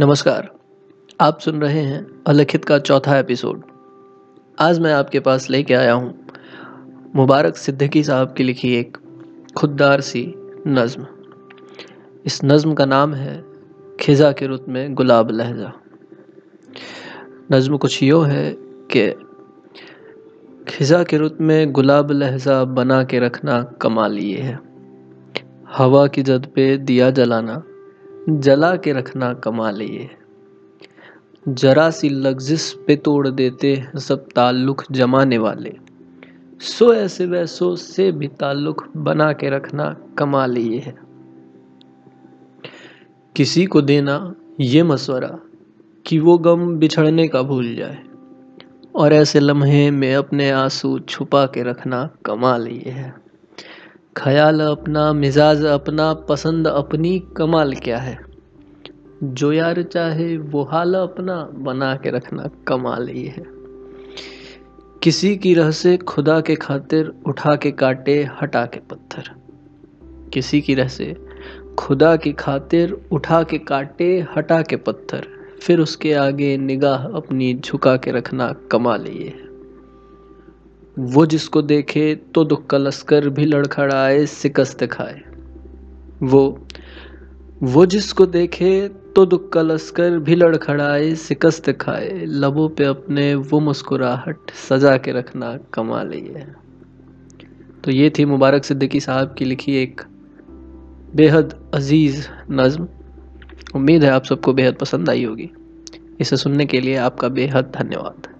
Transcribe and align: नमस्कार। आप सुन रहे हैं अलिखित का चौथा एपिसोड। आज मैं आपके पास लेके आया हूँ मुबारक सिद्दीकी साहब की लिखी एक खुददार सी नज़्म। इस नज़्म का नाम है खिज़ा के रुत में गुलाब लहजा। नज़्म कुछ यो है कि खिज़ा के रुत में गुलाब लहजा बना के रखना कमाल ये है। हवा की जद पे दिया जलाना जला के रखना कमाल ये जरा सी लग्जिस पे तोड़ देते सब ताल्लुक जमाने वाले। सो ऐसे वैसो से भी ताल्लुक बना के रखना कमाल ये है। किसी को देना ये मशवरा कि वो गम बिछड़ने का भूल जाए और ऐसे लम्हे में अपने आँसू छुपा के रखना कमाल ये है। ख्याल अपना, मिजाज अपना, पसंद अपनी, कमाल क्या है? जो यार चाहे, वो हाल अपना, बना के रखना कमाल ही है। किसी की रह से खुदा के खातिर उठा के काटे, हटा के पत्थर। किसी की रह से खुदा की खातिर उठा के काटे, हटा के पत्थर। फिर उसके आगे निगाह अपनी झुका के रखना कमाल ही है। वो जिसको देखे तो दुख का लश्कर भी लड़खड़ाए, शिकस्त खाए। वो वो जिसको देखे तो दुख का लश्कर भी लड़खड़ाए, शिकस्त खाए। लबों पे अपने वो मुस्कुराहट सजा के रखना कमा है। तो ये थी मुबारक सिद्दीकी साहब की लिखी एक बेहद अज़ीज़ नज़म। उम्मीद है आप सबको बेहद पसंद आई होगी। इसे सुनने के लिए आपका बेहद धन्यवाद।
नमस्कार। 0.00 0.48
आप 1.20 1.40
सुन 1.40 1.60
रहे 1.62 1.80
हैं 1.80 2.24
अलिखित 2.26 2.64
का 2.64 2.78
चौथा 2.78 3.16
एपिसोड। 3.18 3.62
आज 4.58 4.78
मैं 4.78 4.92
आपके 4.92 5.20
पास 5.20 5.48
लेके 5.50 5.74
आया 5.74 5.92
हूँ 5.92 6.14
मुबारक 7.16 7.56
सिद्दीकी 7.56 8.02
साहब 8.04 8.32
की 8.34 8.44
लिखी 8.44 8.74
एक 8.74 8.96
खुददार 9.56 10.00
सी 10.00 10.22
नज़्म। 10.66 11.06
इस 12.26 12.40
नज़्म 12.44 12.74
का 12.74 12.84
नाम 12.84 13.14
है 13.14 13.44
खिज़ा 14.00 14.30
के 14.32 14.46
रुत 14.46 14.68
में 14.68 14.94
गुलाब 14.94 15.30
लहजा। 15.30 15.72
नज़्म 17.52 17.76
कुछ 17.76 18.02
यो 18.02 18.20
है 18.20 18.50
कि 18.96 19.08
खिज़ा 20.68 21.02
के 21.02 21.16
रुत 21.16 21.40
में 21.40 21.72
गुलाब 21.72 22.10
लहजा 22.10 22.64
बना 22.64 23.02
के 23.04 23.18
रखना 23.18 23.62
कमाल 23.82 24.18
ये 24.18 24.38
है। 24.38 24.58
हवा 25.76 26.06
की 26.06 26.22
जद 26.22 26.46
पे 26.46 26.76
दिया 26.78 27.10
जलाना 27.10 27.62
जला 28.28 28.76
के 28.76 28.92
रखना 28.92 29.34
कमाल 29.34 29.82
ये 29.82 30.10
जरा 31.48 31.90
सी 31.90 32.08
लग्जिस 32.08 32.72
पे 32.72 32.96
तोड़ 32.96 33.28
देते 33.28 33.84
सब 33.96 34.26
ताल्लुक 34.34 34.82
जमाने 34.90 35.38
वाले। 35.38 35.76
सो 36.60 36.94
ऐसे 36.94 37.26
वैसो 37.26 37.76
से 37.76 38.12
भी 38.12 38.28
ताल्लुक 38.28 38.88
बना 38.96 39.32
के 39.32 39.50
रखना 39.50 39.96
कमाल 40.18 40.58
ये 40.58 40.78
है। 40.78 40.94
किसी 43.36 43.66
को 43.66 43.82
देना 43.82 44.34
ये 44.60 44.82
मशवरा 44.82 45.38
कि 46.06 46.18
वो 46.18 46.38
गम 46.38 46.76
बिछड़ने 46.76 47.28
का 47.28 47.42
भूल 47.42 47.74
जाए 47.74 47.98
और 48.94 49.12
ऐसे 49.12 49.40
लम्हे 49.40 49.90
में 49.90 50.14
अपने 50.14 50.50
आँसू 50.50 50.98
छुपा 50.98 51.46
के 51.46 51.62
रखना 51.62 52.10
कमाल 52.24 52.68
ये 52.68 52.90
है। 52.90 53.31
ख्याल 54.16 54.60
अपना, 54.60 55.12
मिजाज 55.12 55.64
अपना, 55.64 56.14
पसंद 56.14 56.68
अपनी, 56.68 57.22
कमाल 57.36 57.74
क्या 57.74 57.98
है? 57.98 58.18
जो 59.22 59.52
यार 59.52 59.82
चाहे, 59.82 60.36
वो 60.36 60.62
हाल 60.62 60.94
अपना, 60.94 61.50
बना 61.52 61.96
के 61.96 62.10
रखना 62.10 62.50
कमाल 62.68 63.08
ही 63.08 63.24
है। 63.24 63.42
किसी 65.02 65.36
की 65.36 65.54
रह 65.54 65.70
से 65.70 65.96
खुदा 65.96 66.40
के 66.40 66.54
खातिर 66.54 67.12
उठा 67.26 67.56
के 67.56 67.70
काटे, 67.70 68.28
हटा 68.42 68.66
के 68.66 68.80
पत्थर। 68.80 69.30
किसी 70.34 70.60
की 70.60 70.74
रह 70.74 70.88
से 70.88 71.16
खुदा 71.78 72.16
की 72.16 72.32
खातिर 72.32 73.06
उठा 73.12 73.42
के 73.42 73.58
काटे, 73.58 74.26
हटा 74.36 74.62
के 74.62 74.76
पत्थर। 74.76 75.26
फिर 75.62 75.80
उसके 75.80 76.12
आगे 76.14 76.56
निगाह 76.56 77.04
अपनी 77.04 77.54
झुका 77.54 77.96
के 77.96 78.10
रखना 78.10 78.54
कमाल 78.72 79.06
ही 79.06 79.24
है। 79.24 79.51
वो 80.98 81.26
जिसको 81.26 81.62
देखे 81.62 82.14
तो 82.14 82.44
दुख 82.44 82.66
का 82.66 82.78
लश्कर 82.78 83.28
भी 83.28 83.44
लड़खड़ाए, 83.44 84.26
शिकस्त 84.26 84.84
खाए। 84.86 85.22
वो 86.22 86.66
वो 87.62 87.86
जिसको 87.86 88.26
देखे 88.26 88.88
तो 88.88 89.26
दुख 89.26 89.52
का 89.52 89.62
लश्कर 89.62 90.18
भी 90.18 90.34
लड़खड़ाए, 90.34 91.14
शिकस्त 91.14 91.70
खाए। 91.72 92.24
लबों 92.24 92.68
पे 92.68 92.84
अपने 92.84 93.34
वो 93.34 93.60
मुस्कुराहट 93.60 94.50
सजा 94.50 94.96
के 94.96 95.12
रखना 95.12 95.58
कमा 95.74 96.00
है। 96.00 96.56
तो 97.84 97.90
ये 97.90 98.10
थी 98.10 98.24
मुबारक 98.24 98.64
सिद्दीकी 98.64 99.00
साहब 99.00 99.34
की 99.38 99.44
लिखी 99.44 99.76
एक 99.76 100.00
बेहद 101.14 101.70
अज़ीज़ 101.74 102.28
नज़म। 102.50 102.88
उम्मीद 103.74 104.04
है 104.04 104.10
आप 104.10 104.24
सबको 104.24 104.52
बेहद 104.52 104.74
पसंद 104.74 105.10
आई 105.10 105.24
होगी। 105.24 105.50
इसे 106.20 106.36
सुनने 106.36 106.66
के 106.66 106.80
लिए 106.80 106.96
आपका 106.96 107.28
बेहद 107.28 107.72
धन्यवाद। 107.76 108.31